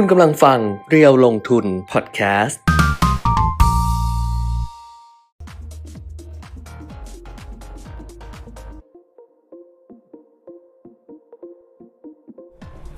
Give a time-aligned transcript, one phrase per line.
[0.00, 0.58] คุณกำลังฟัง
[0.90, 2.60] เรียวลงทุนพอดแคสต์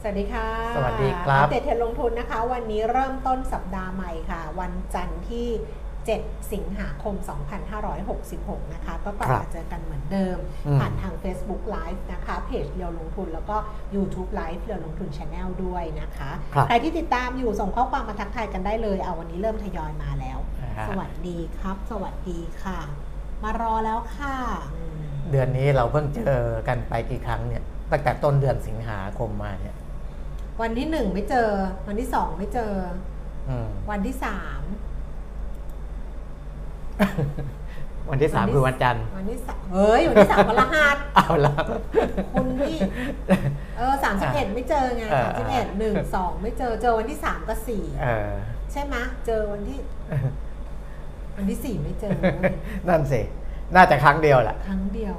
[0.03, 5.49] สวัสดีค่ะสวัสดีครับ อัปเดตเทรนด์ลงทุนนะคะ วันนี้เริ่มต้นสัปดาห์ใหม่ค่ะ วันจันทร์ที่
[6.09, 7.15] 7 สิงหาคม
[7.95, 13.57] 2566 นะคะ ก็กลับมาเจอกันเหมือนเดิมอืมผ่านทาง Facebook Live นะคะ เพจเรียวลงทุนแล้วก็
[13.95, 22.81] YouTube Live เรียวลงทุน Channel ด้วยนะคะครับใครที่ติดตามอยู่ส่งข้อความมาทักทายกันได้เลย เอาวันนี้เริ่มทยอยมาแล้วอ่าฮะสวัสดีครับ สวัสดีค่ะ
[23.43, 24.37] มารอแล้วค่ะ
[24.75, 29.77] อืมเดือนนี้เราเพิ่งเจอกันไปกี่ครั้งเนี่ย ตั้งแต่ต้นเดือนสิงหาคมมาเนี่ย
[30.63, 31.49] วันที่หนึ่งไม่เจอ
[31.89, 32.73] วันที่สองไม่เจอ
[33.49, 34.63] อืมวันที่สาม
[38.11, 41.55] วันที่สามคือวันจันทร์วันที่สามเฮ้ย วันที่สามวันรหัสเอาละ
[42.33, 42.79] คุณนี่
[43.79, 48.31] เออสามสิบเอ็ดไม่เจอไงเออสามสิบเอ็ดหนึ่งสองไม่เจอเจอวันที่สามกับสี่เออ
[48.73, 49.79] ใช่ไหมะเจอวันที่
[51.37, 52.55] วันที่สี่ไม่เจอเว้ย
[52.89, 53.21] นั่นสิ
[53.75, 55.15] น่าจะครั้งเดียวแหละครั้งเดียว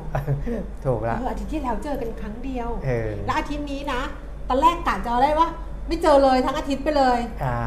[0.86, 4.02] ถูกเอละออาทิตย์ที่แล้วเจอกันครั้งเดียวเออแล้วอาทิตย์นี้นะ
[4.49, 5.47] ตอนแรกกะจะเอาได้ว่า
[5.88, 7.58] ไม่เจอเลยทั้งอาทิตย์ไปเลยอ่า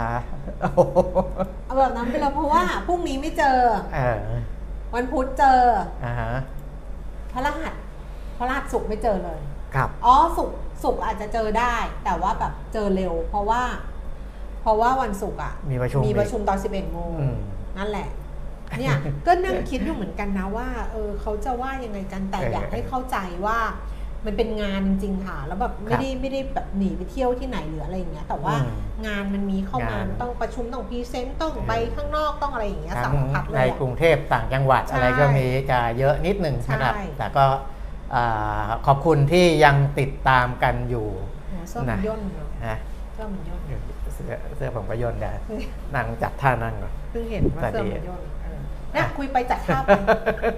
[0.61, 0.99] โอ้โห
[1.73, 3.59] เอาแบบนั้นไปเลยเพราะว่าพรุ่งนี้ไม่เจอ
[3.95, 4.19] เออ
[4.95, 5.61] วันพุธเจอ
[6.05, 6.33] อ่าฮะ
[7.33, 7.75] พระรหัส
[8.39, 9.41] พระรหัสศุกร์ไม่เจอเลย
[9.75, 13.63] ครับ อ๋อศุกร์ศุกร์อาจจะเจอได้ แต่ว่าแบบเจอเร็ว เพราะว่า
[14.63, 17.37] เพราะว่าวันศุกร์อะมีประชุมมีประชุมตอน11โมงอืม
[17.79, 18.09] นั่นแหละ
[18.79, 18.95] เนี่ย
[19.27, 23.59] ก็นั่งคิดอยู่เหมือนกันนะว่า เออเขาจะว่ายังไงกันแต่เอออยากให้เข้าใจว่า
[24.27, 28.71] มันเป็นงานจริงๆค่ะ แล้วแบบไม่ได้ไม่ได้แบบหนีไปเที่ยวที่ไหนหรืออะไรอย่างเงี้ย แต่ว่าอืม
[29.07, 37.45] งานมันมีเข้ามางานต้องประชุมต้อง present ต้องไปข้างนอกต้องอะไรอย่างเงี้ยทั้สางรพัดเลในยกรุอะงเทพต่างจังหวัดใช่อะไรก็มีจะเยอะนิดหนึ่งนะครับใช่แต่ก็
[38.15, 41.09] อ่าขอบคุณที่ยังติดตามกันอยู่
[41.49, 42.77] โอ้เสื้อมันนะย่นเนาะนะ
[43.15, 43.61] เสื้อมันย่น
[44.15, 45.33] เสื้อเสื้อผมก็โยนได้
[45.95, 48.59] นั่งจัดท่านั่งก่อนเพิ่งเห็นว่าแต่เสื้อดีมันย่นเออ
[48.95, 50.53] นะคุยไปจัดท่าไปคุย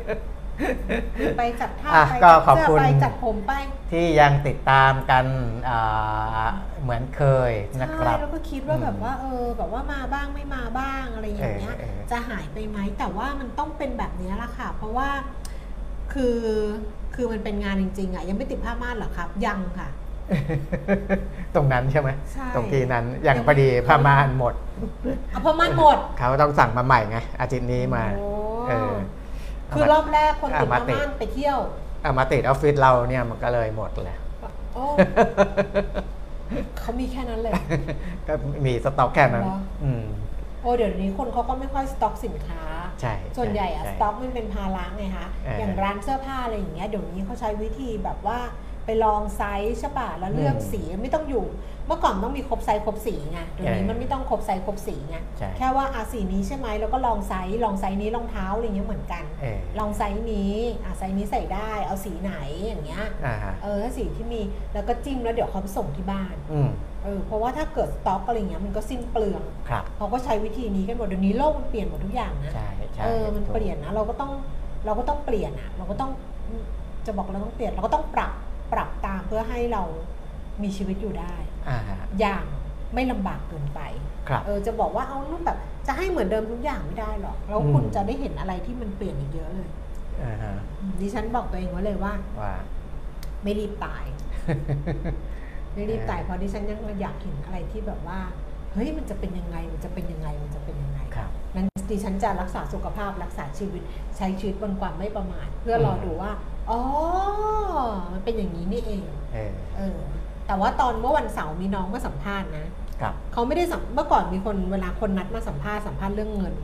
[1.37, 3.53] ไปจัดท่าอะไปก็จัดขอบเสื้อคุณ ไปจัดผมไป
[3.91, 5.27] ที่ยังติดตามกัน
[5.69, 6.47] อ่า
[6.83, 7.53] เหมือนเคย
[7.83, 15.09] นะคใช่รับ แล้วก็คิดว่าอืมแบบว่าเออแบบว่ามาบ้างไม่มาบ้างอะไรอย่างเงี้ย เออเออ จะหายไปไหมแต่ว่ามันต้องเป็นแบบนี้ละค่ะ เพราะว่า
[16.13, 16.39] คือ
[17.15, 19.89] คือมันเป็นงานจริงๆอะยังไม่ติดผ้าม่านเหรอครับ ยังค่ะ
[21.55, 24.55] ตรงนั้นใช่ไหมใช่ตรงที่นั้นอย่างพอดีผ้าม่านหมด
[25.31, 28.15] เอาผ้าม่านหมด เขาต้องสั่งมาใหม่ไงอาทิตย์นี้มา โอ้
[28.69, 28.93] เออ
[29.73, 31.59] คือรอบแรกคนติดเอามาผ้าติดม่านไปเที่ยว
[32.03, 34.19] เอามาติดออฟฟิศเราเนี่ยมันก็เลยหมดเลย
[34.75, 34.85] โอ้
[36.79, 37.55] เขามีแค่นั้นเลย
[38.29, 38.35] ก็
[38.67, 40.05] มีสต็อกแค่นั้นเหรออืม
[40.63, 42.63] โอ้เดี๋ยวนี้คนเขาก็ไม่ค่อยสต็อกสินค้า
[43.01, 48.39] ใช่ ส่วนใหญ่อะช่สต็อกมันเป็นภาระไงคะเออออย่างร้านเสื้อผ้าอะไรอย่างเงี้ยเดี๋ยวนี้เขาใช้วิธีแบบว่า
[48.85, 51.47] ไปลองไซส์ใช่ป่ะแล้วเลือกอืมสีไม่ต้องอยู่
[51.87, 62.35] เมื่อก่อนต้องมีครบไซส์ครบสีไงเดี๋ยวนี้เออมันไม่ต้องครบไซส์ครบสีไงใช่แค่ว่าอาสีนี้ใช่ไหมแล้วก็ลองไซส์ลองไซส์นี้รองเท้าอะไรอย่างเงี้ยเหมือนกัน เออ ลองไซส์นี้อะไซส์นี้ใส่ได้เอาสีไหน
[62.65, 64.41] อย่างเงี้ยอ่าฮะเออถ้าสีที่มี
[64.75, 66.71] แล้วก็จิ้มแล้วเดี๋ยวเขาไปส่งที่บ้านอืม
[67.05, 74.33] เออเพราะว่าถ้าเกิดสต็อกอะไรเงี้ยมันก็สิ้นเปลืองครับ เขาก็ใช้วิธีนี้กันหมดเดี๋ยวนี้โลกมันเปลี่ยนหมดทุกอย่างนะ ใช่ใช่เออ มันเปลี่ยนนะ เราก็ต้อง
[74.87, 76.11] เราก็ต้องเปลี่ยนอะ เราก็ต้อง
[77.07, 78.44] จะบอกเราต้องเปลี่ยน เราก็ต้องปรับปรับตาม
[79.27, 79.83] เพื่อให้เรา
[80.63, 81.35] มีชีวิตอยู่ได้
[81.69, 82.45] อ่าฮะ อย่าง
[82.95, 83.81] ไม่ลำบากเกินไป
[84.29, 89.71] ครับเออจะบอกว่าเอานู่นแบบจะให้เหมือนเดิมทุกอย่างไม่ได้หรอก แล้วอืม คุณจะได้เห็นอะไรที่มันเปลี่ยนอีกเยอะเลย
[90.23, 92.53] อ่าฮะอืมดิฉันบอกตัวเองไว้เลยว่า ว่า
[93.43, 94.05] ไม่รีบตาย
[95.75, 98.21] ไม่รีบตายเพราะดิฉันยังอยากเห็นอะไรที่แบบว่า
[98.73, 103.83] เฮ้ยมันจะเป็นยังไงมันจะเป็นยังไงมันจะเป็นยังไงครับ นั้นดิฉันจะรักษาสุขภาพรักษาชีวิต
[104.17, 106.31] ใช้ชีวิตบนความไม่ประมาทเพื่อรอดูว่า
[106.71, 106.81] อ๋อ
[108.13, 109.03] มันเป็นอย่างนี้นี่เอง
[109.35, 109.99] เออเออ
[110.47, 112.67] แต่ว่าตอนเมื่อวันเสาร์มีน้องมาสัมภาษณ์นะ
[113.01, 116.55] ครับ เขาไม่ได้สัมเมื่อก่อนมีคนเวลาคนนัดมาสัมภาษณ์สัมภาษณ์เรื่องเงิน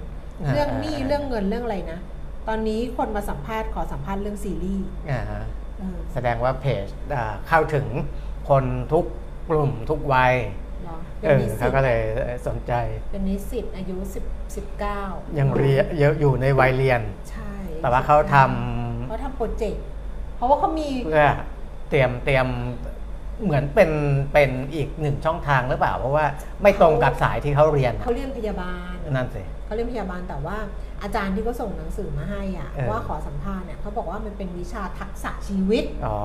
[0.43, 2.01] อ่าเรื่องหนี้อ่า เรื่องเงินเรื่องอะไรนะ
[2.49, 5.43] ตอนนี้คนมาสัมภาษณ์ขอสัมภาษณ์เรื่องซีรีส์อ่าฮะ
[5.79, 7.87] เออแสดงว่าเพจอ่าเข้าถึง
[8.49, 9.05] คนทุก
[9.49, 10.35] กลุ่มทุกวัย
[10.83, 12.01] เหรอเอเป็นอนิสิเขาตก็เลย
[12.47, 12.73] สนใจ
[13.11, 14.25] เป็นนิสิตอายุสิบ
[14.57, 15.01] สิบเก้า
[15.39, 17.01] ยังเรียนเยอะอยู่ในวัยเรียน
[17.31, 18.37] ใช่แต่ว่าเขาท
[19.11, 19.85] เขาทำโปรเจกต์
[20.37, 21.27] เพราะว่าเขามีำเพื่อ
[21.89, 22.47] เตรียมเตรียม
[23.43, 23.91] เหมือนเป็น
[24.33, 26.27] เป็นอีกหนึ่งช่องทางหรือเปล่า เพราะว่า
[26.63, 30.57] ไม่ตรงกับสายที่เขาเรียนเขาเรียนพยาบาล นั่นสิ เขาเรียนพยาบาลแต่ว่า
[31.03, 36.21] อาจารย์ที่เขาส่งหนังสือมาให้อะเออ ว่าขอสัมภาษณ์เนี่ยเขาบอกว่ามันเป็นวิชาทักษะชีวิต อ๋อ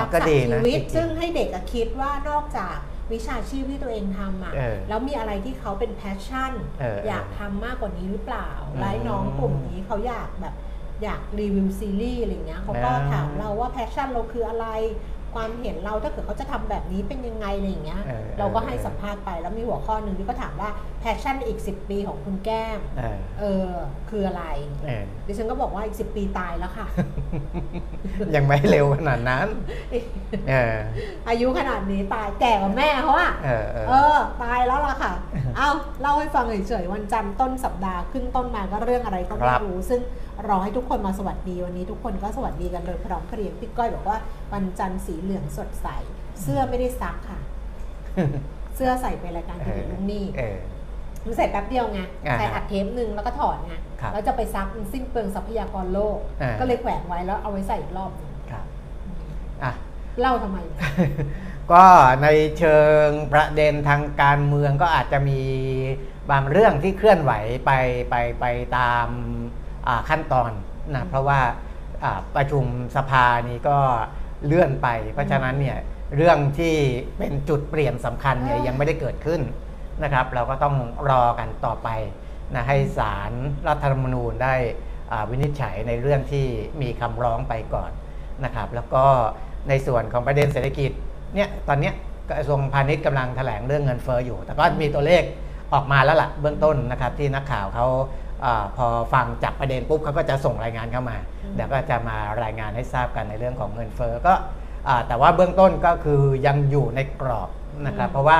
[0.00, 2.76] ทักก็ษะดีชีนะวิตจริงๆ ซึ่งให้เด็กอะคิดว่านอกจาก
[3.12, 10.54] วิชาชีพที่ตัวเองทำอะเออแล้วมีอะไรที่เขาเป็นแพชชั่นเออเอออยากทำมากกว่านี้หรือเปล่าอืมไล่น้องกลุ่มนี้เขาอยากแบบ
[11.02, 14.66] อยากรีวิวซีรีส์อะไรเงี้ยเขาก็อ่าถามเราว่า passion เราคืออะไร
[15.34, 20.70] ความเห็นเราถ้าเกิดเขาจะทำแบบนี้เป็นยังไงอะไรอย่างเงี้ยเออเราก็ให้สัมภาษณ์ไปแล้วมีหัวข้อหนึ่งที่ก็ถามว่า
[21.06, 23.70] passion อีก 10 ปีของคุณแก้ม เออเออ
[24.10, 24.44] คืออะไร
[24.86, 26.86] เออดิฉันก็บอกว่าอีก 10 ปีตายแล้วค่ะ
[28.34, 29.46] ยังไม่เร็วขนาดนั้น
[30.48, 30.76] เออ
[31.28, 35.12] อายุขนาดนี้ตายแก่กว่าแม่เขาอะเออเออ เออ ตายแล้วล่ะค่ะ
[35.56, 35.68] เอา
[36.00, 40.00] เล่าให้ฟังเฉยๆวันจันทร์ต้นสัปดาห์ขึ้นต้นมาก็เรื่องอะไรก็ไม่ครับ รู้ ซึ่ง
[40.48, 44.18] รอให้ทุกคนมาสวัสดีวันนี้ทุกคนก็สวัสดีกันโดยพร้อมเพรียงพี่ก้อยบอกว่า
[44.52, 45.88] วันจันทร์สีเหลืองสดใส
[46.42, 47.40] เสื้อไม่ได้ซักค่ะ
[48.76, 50.58] เสื้อใส่ไปรายการทีวีลุงนี่ เออ
[51.24, 58.64] มันใส่แป๊บเดียวไงอ่าฮะใส่อัดเทปหนึ่งแล้วก็ถอดไงครับแล้วจะไปซักมันสิ้นเปลืองทรัพยากรโลกอ่าก็เลยแขวนไว้แล้วเอาไว้ใส่อีกรอบหนึ่งครับ
[59.62, 59.72] อะ
[60.20, 60.58] เล่าทำไม
[61.72, 61.84] ก็
[62.22, 62.28] ใน
[62.58, 65.40] เชิงประเด็นทางการเมืองก็อาจจะมี
[66.30, 67.32] บางเรื่องที่เคลื่อนไหว
[67.66, 67.72] ไป
[68.10, 68.44] ไปไป
[68.78, 69.06] ตาม
[69.86, 70.50] อ่าขั้นตอน
[70.94, 71.40] นะเพราะว่า
[72.04, 72.64] อ่าประชุม
[72.96, 73.78] สภานี้ก็
[74.46, 75.78] เลื่อนไป เพราะฉะนั้นเนี่ย
[76.16, 76.74] เรื่องที่
[77.18, 79.40] เป็นจุดเปลี่ยนสำคัญเนี่ยเออยังไม่ได้เกิดขึ้น
[80.02, 80.76] นะครับ เราก็ต้อง
[81.10, 81.88] รอกันต่อไป
[82.54, 83.32] นะให้ศาล
[83.66, 84.54] รรัฐธรรมนูญได้
[85.30, 86.46] วินิจฉัยในเรื่องที่
[86.82, 87.90] มีคำร้องไปก่อน
[88.44, 89.04] นะครับ แล้วก็
[89.68, 90.90] ในส่วนของประเด็นเศรษฐกิจ
[91.34, 91.90] เนี่ยตอนนี้
[92.30, 95.22] กระทรวงพาณิชย์กำลังแถลงเรื่องเงินเฟอ้ออยู่ แต่ก็มีตัวเลข
[95.74, 97.86] ออกมาแล้วล่ะเบื้องต้นนะครับที่นักข่าวเขา
[98.44, 98.46] อ
[98.76, 101.16] พอฟังจับประเด็นปุ๊บเขาก็จะส่งรายงานเข้ามา
[101.54, 104.34] เดี๋ยวก็จะมารายงานให้ทราบกันในเรื่องของเงินเฟอ้อก็
[105.08, 107.48] แต่ว่าเบื้องต้นก็คือยังอยู่ในกรอบ
[107.86, 108.38] นะครับ เพราะว่า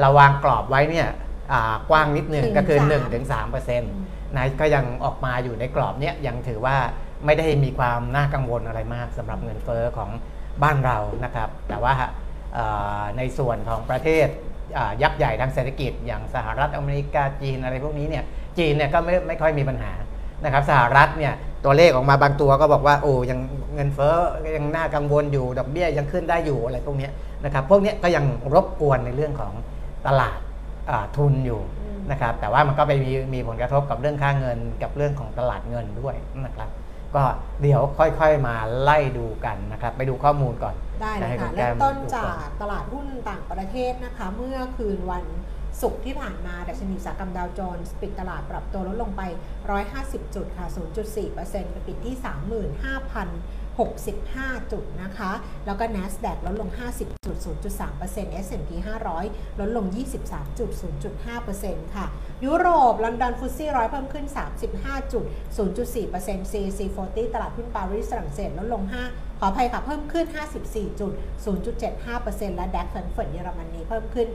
[0.00, 1.08] เราวางกรอบไว้เนี่ย
[1.52, 2.78] อ่ากว้างนิดนึงก็คือ
[3.16, 3.92] 1-3%เปอร์เซ็นต์
[4.36, 6.76] นะก็ยังออกมาอยู่ในกรอบเนี้ยยังถือว่า
[7.26, 10.10] ไม่ได้มีความน่ากังวลอะไรมากสำหรับเงินเฟอ้อของ
[10.62, 11.94] บ้านเรานะครับ แต่ว่า
[12.54, 12.66] เอ่
[13.00, 14.26] อในส่วนของประเทศ
[14.76, 18.24] อ่ายักษ์ใหญ่ทางเศรษฐกิจ อย่างสหรัฐอเมริกาจีนอะไรพวกนี้เนี่ย
[18.58, 19.92] จีนเนี่ยก็ไม่ไม่ค่อยมีปัญหา
[20.44, 21.34] นะครับสหรัฐเนี่ย
[21.64, 23.40] ตัวเลขออกมาบางตัวก็บอกว่าโอ้ยัง
[23.74, 24.16] เงินเฟ้อ
[24.56, 27.12] ยังน่ากังวลอยู่ดอกเบี้ยยังขึ้นได้อยู่อะไรพวกเนี้ย
[27.44, 28.24] นะครับพวกเนี้ยก็ยัง
[28.54, 29.52] รบกวนในเรื่องของ
[30.06, 30.38] ตลาด
[30.90, 36.14] อ่าทุนอยู่อืมนะครับ แต่ว่ามันก็ไปมีมีผลกระทบกับเรื่องค่าเงินกับเรื่องของตลาดเงินด้วย
[36.44, 36.70] นะครับ
[37.16, 37.22] ก็
[37.62, 45.24] เดี๋ยวค่อยๆมาไล่ดูกันนะครับ ไปดูข้อมูลก่อน ได้เลยให้ค่ะณเริ่แก้มมต้นดูจาก่กตลาดหุ้นต่างประเทศนะคะ เมื่อคืนวัน
[45.82, 49.22] ศุกร์ที่ผ่านมาดัชนีอุตสาหกรรมดาวโจนส์ปิดตลาดปรับตัวลดลงไป
[49.78, 50.66] 150 จุดค่ะ
[51.14, 51.34] 0.4%
[51.72, 52.14] ไปปิดที่
[53.78, 55.32] 65 จุดนะคะ
[55.66, 57.36] แล้วก็ NASDAQ ลดลง 50จุด
[57.80, 58.70] 0.3% S&P
[59.16, 59.86] 500 ลดลง
[60.22, 60.70] 23จุด
[61.32, 62.06] 0.5%ค่ะ
[62.44, 64.26] ยุโรป ลอนดอนฟุตซี่ร้อยเพิ่มขึ้น
[64.68, 65.24] 35จุด
[65.56, 66.54] 0.4% CAC
[66.98, 70.26] 40 ตลาดหุ้นปารีสฝรั่งเศสลดลง 5 ขออภัยค่ะเพิ่มขึ้น
[70.62, 71.12] 54จุด
[71.84, 74.28] 0.75%และดัคแฟรงก์เฟิร์ตเยอรมนีเพิ่มขึ้น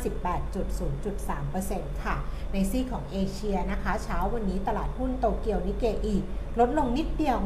[0.00, 0.66] 58จุด
[1.34, 2.16] 0.3%ค่ะ
[2.52, 6.16] ในซีกของเอเชียนะคะ เช้าวันนี้ตลาดหุ้นโตเกียวนิเกอี
[6.60, 7.38] ลดลงนิดเดียว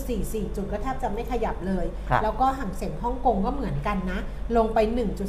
[0.00, 4.20] 2.44 จุดก็แทบจะไม่ขยับเลยครับแล้วก็ห่างเสียงฮ่องกงก็เหมือนกันนะ
[4.56, 4.78] ลงไป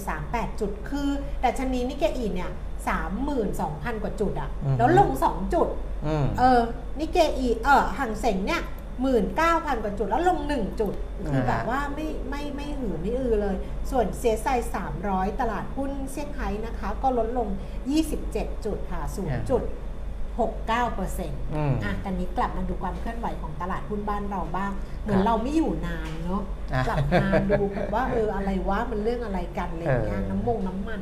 [0.05, 1.09] 1.38 จุด คือ
[1.41, 2.51] แต่ชนีนิเกอีเนี่ย
[3.27, 5.67] 32,000 กว่าจุดอะอือฮึแล้วลง 2 จุด
[6.07, 6.59] อืมเออ
[6.99, 8.61] นิเกอีเออห่างเสียงเนี่ย
[9.05, 10.93] 19,000 กว่าจุดแล้วลง 1 จุด
[11.27, 13.55] คือแบบว่าไม่ไม่ไม่หือไม่อือเลย
[13.91, 14.47] ส่วนเซียไซ
[14.93, 17.47] 300 ตลาดหุ้นเซี่ยงไฮ้นะคะ ก็ลดลง
[18.07, 19.63] 27 จุดค่ะ0จุด
[20.47, 24.71] 69เปอร์เซ็นต์อืมอะกันนี้กลับมาดูความเคลื่อนไหวของตลาดหุ้นบ้านเราบ้าง
[25.03, 26.41] เหมือครันบเราไม่อยู่นานเนาะ
[26.73, 30.99] อะกลับมาดูแบบว่าเอออะไรวะมันเรื่องอะไรกันอะไรอย่างเงี้ยเออน้ำมงน้ำมัน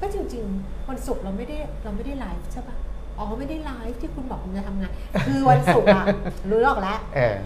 [0.00, 2.76] ก็จริงๆวันศุกร์เราไม่ได้เราไม่ได้ไลฟ์ใช่ปะ
[3.18, 4.92] อ๋อไม่ได้ไลฟ์ที่คุณบอกคุณจะทำงาน
[5.26, 6.04] คือวันศุกร์อะ
[6.50, 7.36] รู้หรอกแล้วเออ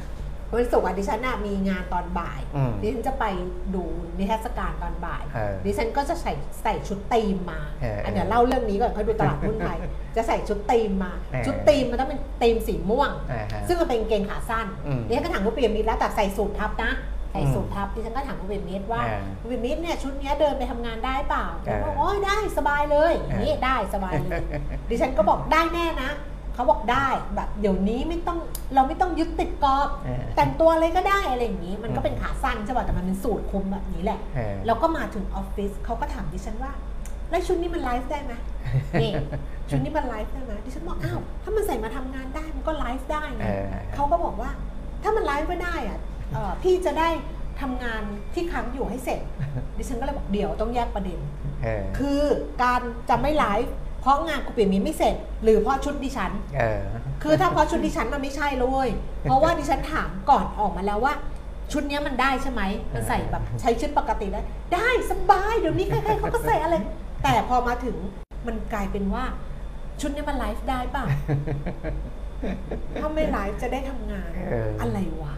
[0.54, 3.24] วันศุกร์อะดิฉันน่ะมีงานตอนบ่าย อืมดิฉันจะไป
[3.74, 3.84] ดู
[4.18, 9.78] นิทรรศการตอนบ่าย เออดิฉันก็จะใส่ใส่ชุดธีมมาเอออันเดี๋ยวเล่าเรื่องนี้ก่อนค่อยดูตลาดหุ้นไทย
[10.16, 16.92] จะใส่ชุดธีมมา เออ ชุดธีมมันต้องเป็นธีมสีม่วง อ่าฮะ ซึ่งมันเป็นกางเกงขาสั้นอืม ดิฉันก็ถามคุณเปียมิตรแล้วแต่ใส่สูททับนะ
[17.32, 24.42] ใส่อืมสูททับดิฉันก็ถามคุณเปียมิตรว่าเออคุณเปียมิตรเนี่ยชุดเนี้ยเดินไปทำงานได้เปล่าเออเขาบอกโอ้ยได้สบายเลยอย่างนี้ได้สบายเลย
[24.88, 26.10] ดิฉันก็บอกได้แน่นะ
[26.54, 28.38] เขาบอกได้แบบเดี๋ยวนี้ไม่ต้อง
[28.74, 36.72] เราไม่ต้องยึดติดกรอบเออแต่งตัวอะไรก็ได้อะไรอย่างนี้ มันก็อืมเป็นขาสั้นใช่ป่ะแต่มันเป็นสูทคลุมแบบนี้แหละเออแล้วก็มาถึงออฟฟิศเขาก็ถามดิฉันว่า
[37.30, 38.32] แล้วชุดนี้มันไลฟ์ได้ไหม
[39.02, 39.12] นี่
[39.70, 44.50] ชุดนี้มันไลฟ์ได้ไหมดิฉันบอกอ้าวถ้ามันใส่มาทำงานได้มันก็ไลฟ์ได้เอนะอเขาก็บอกว่า
[45.02, 46.11] ถ้ามันไลฟ์ไม่ได้อะเอ่อ
[46.62, 47.08] พี่จะได้
[47.60, 48.02] ทำงาน
[48.34, 49.20] ที่ค้างอยู่ให้เสร็จ
[49.76, 51.18] ดิฉันก็เลยบอกเดี๋ยวต้องแยกประเด็น
[51.62, 52.20] เออคือ
[52.62, 56.82] การจะไม่ไลฟ์เพราะงานกูเปลี่ยนมีไม่เสร็จ หรือเพราะชุดดิฉันเออ
[57.22, 58.90] คือถ้าเพราะชุดดิฉันมันไม่ใช่เลยเว้ย
[59.22, 61.14] เพราะว่าดิฉันถามก่อนออกมาแล้วว่า
[61.72, 62.62] ชุดเนี้ยมันได้ใช่ไหม
[62.94, 64.40] มันใส่แบบใช้ชุดปกติได้
[64.74, 66.74] ได้สบายเดี๋ยวนี้ใครๆเขาก็ใส่อะไร
[67.22, 67.96] แต่พอมาถึง
[68.46, 69.24] มันกลายเป็นว่า
[70.00, 71.04] ชุดเนี้ยมันไลฟ์ได้ป่ะ
[73.00, 75.34] ถ้าไม่ไลฟ์จะได้ทำงานเอออ อะไรวะ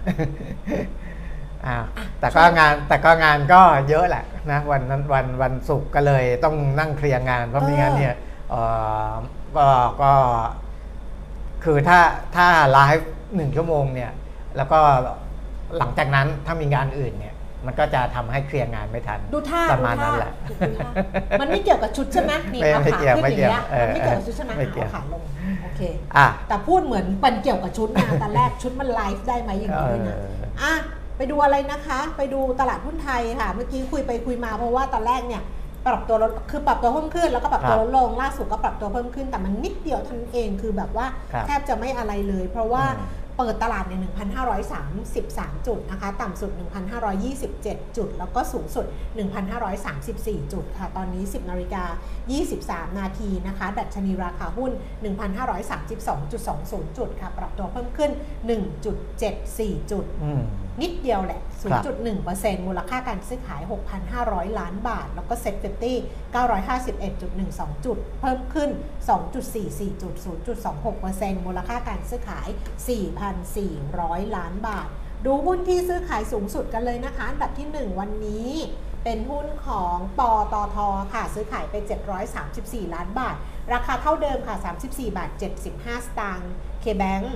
[1.66, 1.76] อ่า
[2.20, 8.14] แต่ก็งานแต่ก็งานก็เยอะแหละนะวันนั้นวันวันศุกร์ก็เลยต้องนั่งเคลียร์งาน เพราะไม่งั้นเนี่ย
[8.50, 8.62] เอ่
[9.08, 9.12] อ
[9.56, 9.66] ก็
[10.02, 10.12] ก็
[11.64, 12.00] คือถ้า
[12.36, 14.12] ถ้าไลฟ์หนึ่งชั่วโมงเนี่ย
[14.56, 14.80] แล้วก็
[15.78, 17.33] หลังจากนั้นถ้ามีงานอื่นเนี่ย
[17.66, 20.90] มันก็จะทำให้เคลียร์งานไม่ทัน ดูท่าประดูมาณท่านั้นแหละดูท่า
[21.40, 25.22] มันไม่เกี่ยวกับชุดใช่ไหมนี่ไม่เอาไม่ขาเกี่ยวขึ้นไม่อย่างเกี่ยวเงี้ยเออมันไม่เกี่ยวกับชุดใช่ไหมไม่เกี่ยวเอาขาลง
[25.62, 25.80] โอเค
[26.16, 30.72] อะแต่พูดเหมือนมันเกี่ยวกับชุดนะตอนแรกชุดมันไลฟ์ได้ไหมอย่างนี้ด้วยนะเอออะ
[31.16, 35.42] ไปดูอะไรนะคะ ไปดูตลาดหุ้นไทยค่ะ เมื่อกี้คุยไปคุยมาเพราะว่าตอนแรกเนี่ย
[35.86, 43.94] ปรับตัวลดคือปรับตัวเพิ่มขึ้นแล้วก็ปรับตัวครับลดลงล่าสุดก็ปรับตัวเพิ่มขึ้น แต่มันนิดเดียวเท่านั้นเองคือแบบว่าครับแทบจะไม่อะไรเลย เพราะว่าอืม เปิดตลาดใน
[44.80, 46.50] 1,533 จุดนะคะ ต่ำสุด
[47.24, 48.86] 1,527 จุด แล้วก็สูงสุด
[49.68, 51.84] 1,534 จุดค่ะ ตอนนี้ 10นาฬิกา
[52.40, 54.72] 23 นาทีนะคะ ดัชนีราคาหุ้น
[55.84, 58.10] 1,532.20 จุดค่ะ ปรับตัวเพิ่มขึ้น
[59.00, 60.42] 1.74 จุดอืม
[60.82, 63.62] นิดเดียวแหละครับ 0.1%มูลค่าการซื้อขาย
[64.10, 65.96] 6,500 ล้านบาท แล้วก็ SET Fifty
[66.90, 68.70] 951.12 จุด เพิ่มขึ้น
[69.36, 70.14] 2.44จุด
[70.80, 72.48] 0.26%มูลค่าการซื้อขาย
[73.22, 74.88] 4,400 ล้านบาท
[75.26, 78.50] ดูหุ้นที่ซื้อขายสูงสุดกันเลยนะคะ อันดับที่ 1 วันนี้
[79.04, 80.76] เป็นหุ้นของปอตอท
[81.12, 81.74] ค่ะ ซื้อขายไป
[82.34, 83.36] 734 ล้านบาท
[83.72, 84.56] ราคาเท่าเดิมค่ะ
[84.86, 85.30] 34 บาท
[85.68, 86.50] 75 สตางค์
[86.84, 87.26] KBank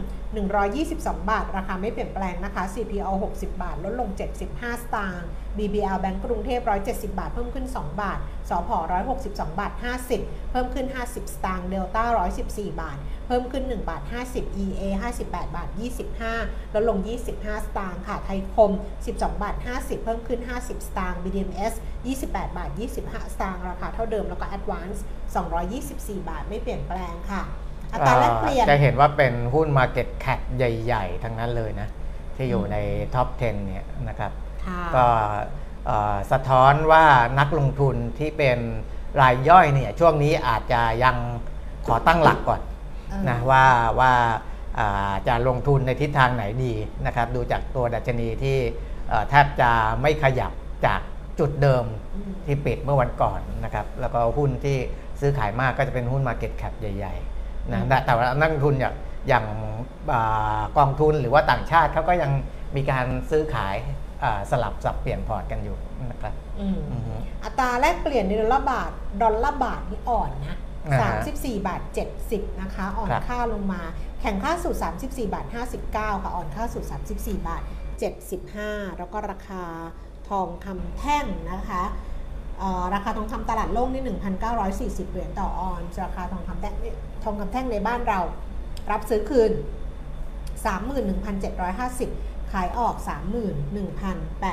[0.58, 8.02] 122 บาท ราคาไม่เปลี่ยนแปลงนะคะ CPO 60 บาท ลดลง 75 สตางค์ BBL แบงก์กรุงเทพ 170 บาท เพิ่มขึ้น 2
[8.02, 8.18] บาท
[8.50, 8.70] สพ
[9.14, 9.72] 162 บาท
[10.12, 12.04] 50 เพิ่มขึ้น 50 สตางค์ เดลต้า
[12.42, 14.02] 114 บาท เพิ่มขึ้น 1 บาท
[14.32, 14.82] 50 EA
[15.20, 15.68] 58 บาท
[16.22, 16.98] 25 ลดลง
[17.32, 18.72] 25 สตางค์ค่ะ ไทยคม
[19.06, 21.72] 12 บาท 50 เพิ่มขึ้น 50 สตางค์ BDMS
[22.14, 22.70] 28 บาท
[23.02, 24.98] 25 สตางค์ ราคาเท่าเดิม แล้วก็ Advance
[25.64, 27.44] 224 บาท ไม่เปลี่ยนแปลงค่ะ
[27.92, 31.88] อัตราแลกเปลี่ยนจะเห็นว่าเป็นหุ้น Market Cap ใหญ่ ๆ ทั้งนั้นเลยนะ
[32.36, 32.76] ที่อยู่ใน
[33.14, 34.32] top 10 เนี่ยนะครับ
[34.66, 35.06] ค่ะก็
[35.86, 37.04] เอ่อสะท้อนว่า
[37.38, 38.58] นักลงทุนที่เป็น
[39.20, 41.16] รายย่อยเนี่ยช่วงนี้อาจจะยัง
[41.86, 42.60] ขอตั้งหลักก่อน
[43.10, 43.64] เออนะว่า
[44.00, 44.12] ว่า
[44.78, 46.74] อ่าจะลงทุนในทิศทางไหนดี
[47.06, 48.58] นะครับ ดูจากตัวดัชนีที่
[49.08, 49.70] เอ่อแทบจะ
[50.02, 50.52] ไม่ขยับ
[50.86, 51.00] จาก
[51.38, 54.78] จุดเดิมอืมที่ปิดเมื่อวันก่อนนะครับ แล้วก็หุ้นที่
[55.20, 57.37] ซื้อขายมากก็จะเป็นหุ้น Market Cap ใหญ่ ๆ
[57.72, 58.94] นะแต่แต่ว่านักลงทุนอย่าง
[59.28, 59.44] อย่าง
[60.12, 62.30] อ่ากองทุนหรือว่าต่างชาติเขาก็ยัง
[62.76, 63.76] มีการซื้อขาย
[64.22, 65.76] อ่าสลับสับเปลี่ยนพอร์ตกันอยู่
[66.10, 70.56] นะครับอืมอือฮึอัตราแลกเปลี่ยนในดอลลาร์บาทดอลลาร์บาทนี่อ่อนนะ
[70.86, 71.80] อ่าฮะ34บาท
[72.20, 73.82] 70นะคะ อ่อนครับค่าลงมา
[74.20, 75.46] แข็งค่าสุด34บาท
[75.84, 76.84] 59ค่ะ อ่อนค่าสุด
[77.14, 77.14] 34
[77.48, 77.62] บาท
[78.30, 79.62] 75 แล้วก็ราคา
[80.28, 81.84] ทองคำแท่งนะคะ
[82.58, 84.02] เอ่อราคาทองคำตลาดโลกนี่
[84.52, 86.74] 1,940 เหรียญต่อออนซ์ราคาทองคำแท่ง
[87.17, 88.20] ท องคำแท่งในบ้านเรา
[88.90, 89.52] รับซื้อคืน
[90.56, 92.94] 31,750 ขายออก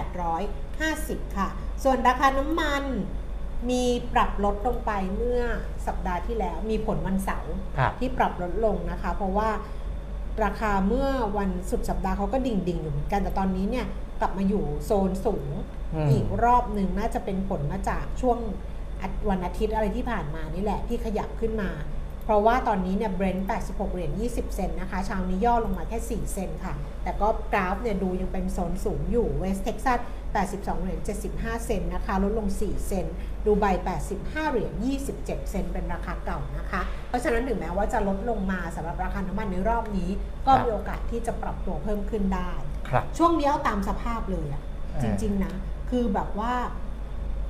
[0.06, 1.48] 31,850 ค่ะ
[1.84, 2.84] ส่วนราคาน้ำมัน
[3.70, 5.42] มีปรับลดลงไปเมื่อ
[5.88, 9.50] สัปดาห์ที่แล้วมีผลวันเสาร์ครับที่ปรับลดลงนะคะ เพราะว่า
[10.44, 13.86] ราคาเมื่อวันสุดสัปดาห์เขาก็ดิ่งดิ่งๆอยู่เหมือนกันแต่ตอนนี้เนี่ย
[14.20, 15.50] กลับมาอยู่โซนสูง
[15.94, 18.38] อืมอีกรอบหนึ่งน่าจะเป็นผลมาจากช่วง
[19.02, 21.70] อาทิตย์วันอาทิตย์อะไรที่ผ่านมานี่แหละที่ขยับขึ้นมา
[22.26, 30.00] เพราะว่าตอนนี้เนี่ยเบรนท์86 เหรียญ 20 เซนต์นะคะ เช้านี้ย่อลงมาแค่ 4 เซนต์ค่ะ แต่ก็กราฟเนี่ยดูยังเป็นโซนสูงอยู่ West Texas
[30.42, 31.02] 82 เหรียญ
[31.34, 33.16] 75 เซนต์นะคะ ลดลง 4 เซนต์
[33.46, 33.66] ดูไบ
[34.06, 34.72] 85 เหรียญ
[35.12, 40.10] 27 เซนต์เป็นราคาเก่านะคะ เพราะฉะนั้นถึงแม้ว่าจะลดลงมาสำหรับราคาน้ำมันในรอบนี้
[40.48, 42.52] ก็ครับมีโอกาสที่จะปรับตัวเพิ่มขึ้นได้
[42.90, 45.54] ครับช่วงนี้เอาตามสภาพเลยอะเออจริง ๆ นะ
[45.90, 46.54] คือแบบว่า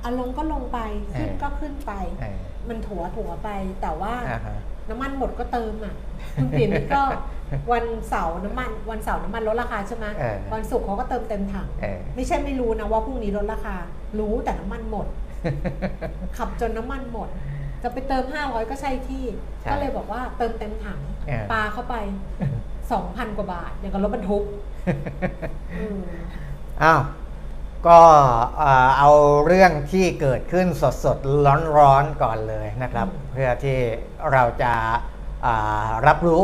[0.04, 0.78] อารมณ์ก็ลงไป
[1.18, 2.38] ขึ้นเออก็ขึ้นไปเออ
[2.70, 3.48] มันถัวถัวไป
[3.82, 4.56] แต่ว่าอ่าฮะ
[4.88, 5.94] น้ำมันหมดก็เติมอะ
[6.34, 7.02] คุณเปลี่ยนนี่ก็
[7.72, 13.76] วันเสาร์น้ำมันวันเสาร์น้ำมันลดราคาใช่ไหมเออวันศุกร์เขาก็เติมเต็มถังเออไม่ใช่ไม่รู้นะว่าพรุ่งนี้ลดราคา
[14.18, 15.06] รู้แต่น้ำมันหมด
[16.36, 17.28] ขับจนน้ำมันหมด
[17.82, 19.24] จะไปเติม 500 ก็ใช่ที่
[19.62, 21.94] ใช่ก็เลยบอกว่าเติมเต็มถังเออปาเข้าไป
[22.66, 24.44] 2,000 กว่าบาทอย่างกับรถบรรทุก
[25.76, 25.98] อืม
[26.82, 27.00] อ้าว
[27.86, 27.98] ก็
[28.58, 29.10] เอ่อเอา
[29.46, 33.78] เรื่องที่เกิดขึ้นสดสดร้อนร้อนๆก่อนเลยนะครับ เพื่อที่
[34.32, 34.72] เราจะ
[35.46, 36.42] อ่ารับรู้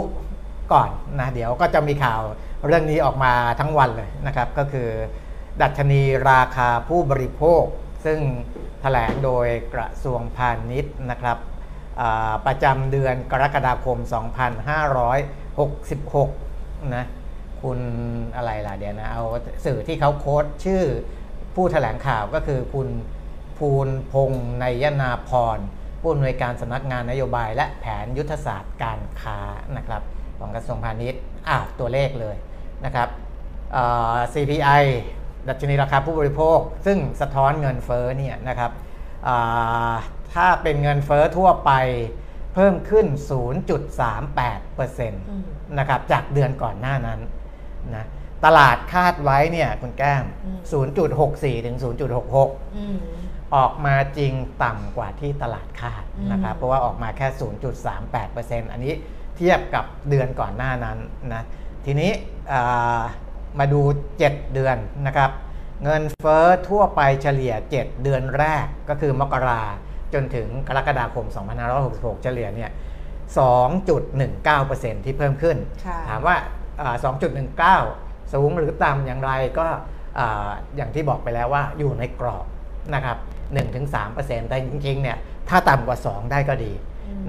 [0.73, 0.89] ก่อน
[1.21, 2.21] นะเดี๋ยวก็จะมีข่าว
[2.67, 4.89] เรื่องนี้ออกมาทั้งวันเลยนะครับ ก็คือ
[5.63, 7.63] ดัชนีราคาผู้บริโภค
[8.05, 8.19] ซึ่ง
[8.81, 11.39] แถลงโดยกระทรวงพาณิชย์นะครับ
[12.01, 13.99] อ่าประจำเดือนกรกฎาคม
[16.07, 17.05] 2566 นะ
[17.63, 17.79] คุณ
[18.37, 19.25] อะไรล่ะเดี๋ยวนะ เอา
[19.65, 20.85] สื่อที่เขาโค้ดชื่อ
[21.55, 22.89] ผู้แถลงข่าวก็คือคุณ
[23.59, 25.59] ภูลพงษ์นยนาพร
[26.01, 29.39] ผู้อำนวยการสำนักงานนโยบาย และแผนยุทธศาสตร์การค้า
[29.77, 30.03] นะครับ
[30.39, 32.37] ของกระทรวงพาณิชย์อะตัวเลขเลย
[32.85, 33.09] นะครับ
[33.73, 34.83] เอ่อ CPI
[35.49, 38.71] ดัชนีราคาผู้บริโภค ซึ่งสะท้อนเงินเฟ้อเนี่ยนะครับ
[39.29, 39.95] อ่า
[40.35, 41.73] ถ้าเป็นเงินเฟ้อทั่วไป
[42.55, 43.07] เพิ่มขึ้น
[44.03, 47.21] 0.38%นะครับจากเดือนก่อนหน้านั้น
[47.95, 48.05] นะ
[48.45, 50.59] ตลาดคาดไว้เนี่ยคุณแก้มอืม
[50.99, 51.77] 0.64 ถึง
[52.21, 52.99] 0.66อืม
[53.57, 54.33] ออกมาจริง
[54.65, 57.27] ต่ำกว่าที่ตลาดคาดนะครับอืมเพราะว่าออกมาแค่
[58.01, 58.95] 0.38%อันนี้
[59.37, 60.99] เทียบกับเดือนก่อนหน้านั้น
[61.35, 61.43] นะ
[61.85, 62.11] ทีนี้
[62.53, 63.01] อ่า
[63.59, 63.81] มาดู
[64.19, 65.31] 7 เดือนนะครับ
[65.85, 69.63] เงินเฟ้อทั่วไปเฉลี่ย 7 เดือนแรกก็คือมกรา
[70.15, 71.27] จนถึงกรกฎาคม
[71.75, 72.71] 2566 เฉลี่ยเนี่ย
[74.09, 75.57] 2.19%ที่เพิ่มขึ้น
[75.87, 76.37] ค่ะถามว่า
[76.81, 76.97] อ่า
[77.77, 79.67] 2.19 สูงหรือต่ำอย่างไรก็
[80.19, 80.21] อ
[80.77, 82.47] อย่างที่บอกไปแล้วว่าอยู่ในกรอบ
[82.95, 83.17] นะครับ
[83.83, 85.17] 1-3%แต่จริงๆเนี่ย
[85.49, 86.73] ถ้าต่ำกว่า 2 ได้ก็ดี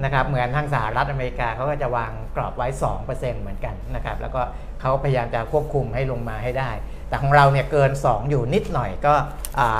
[0.04, 2.68] นะครับเหมือนทางสหรัฐอเมริกาเขาก็จะวางกรอบไว้
[3.04, 4.42] 2%เหมือนกันนะครับแล้วก็
[4.80, 6.70] เขาพยายามจะควบคุมให้ลงมาให้ได้
[7.08, 9.14] แต่ของเราเนี่ยเกิน 2 อยู่นิดหน่อยก็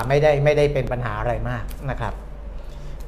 [0.07, 2.13] ไม่ได้ไม่ได้เป็นปัญหาอะไรมากนะครับ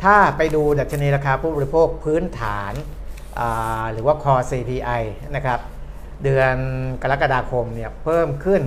[0.03, 2.73] ถ้าไปดูดัชนีราคาผู้บริโภคพื้นฐาน
[3.93, 5.01] หรือว่า Core CPI
[5.35, 5.59] นะครับ
[6.23, 6.55] เดือน
[7.01, 8.61] กรกฎาคมเนี่ยเพิ่มขึ้น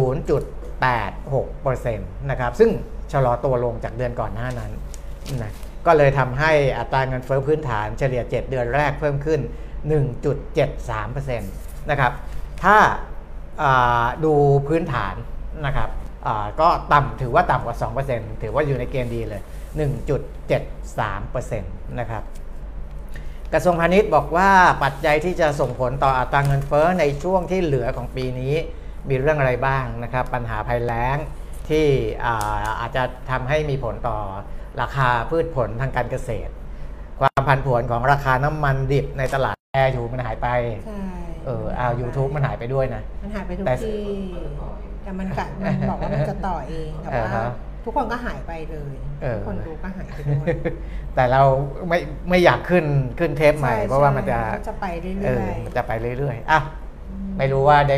[0.00, 2.70] 0.86%นะครับ ซึ่ง
[3.12, 4.72] ชะลอตัวลงจากเดือนก่อนหน้านั้น
[5.42, 5.52] นะ
[5.86, 9.40] ก็เลยทำให้อัตราเงินเฟ้อพื้นฐานเฉลี่ย 7 เดือนแรกเพิ่มขึ้น
[10.24, 12.12] 1.73%นะครับ
[12.64, 14.34] ถ้าาดู
[14.68, 15.14] พื้นฐาน
[15.66, 15.88] นะครับ
[16.60, 17.76] ก็ต่ำถือว่าต่ำกว่า
[18.08, 19.42] 2%ถือว่าอยู่ในเกณฑ์ดีเลย
[20.70, 22.22] 1.73%นะครับ
[23.52, 24.50] กระทรวงพาณิชย์บอกว่า
[24.84, 28.54] ปัจจัยที่จะส่งผลต่ออัตราเงินเฟ้อในช่วงที่เหลือของปีนี้
[29.08, 31.16] มีเรื่องอะไรบ้างนะครับ ปัญหาภัยแล้ง
[31.68, 31.86] ที่
[32.24, 34.18] อ่าอาจจะทำให้มีผลต่อ
[34.80, 36.52] ราคาพืชผลทางการเกษตร
[37.20, 40.48] ความผันผวนของราคาน้ำมันดิบในตลาดแอร์อยู่มันหายไป
[40.86, 41.02] ใช่
[41.46, 44.02] เออเอายูทูบมันหายไปด้วยนะ มันหายไปทุกแต่ที่
[45.02, 47.48] แต่มันกะมันบอกว่ามันจะต่อเองแต่อ่าว่าฮะ
[47.84, 50.46] ทุกคนก็หายไปเลยเออทุกคนดูก็หายไปด้วย
[51.14, 51.42] แต่เรา
[51.88, 51.98] ไม่
[52.28, 52.84] ไม่อยากขึ้น
[53.18, 56.60] ขึ้นเทปใหม่ใช่เพราะว่ามันจะใช่จะไปเรื่เอออยมันจะไปเรื่อยๆอะ
[57.38, 57.92] ไม่รู้ว่าได้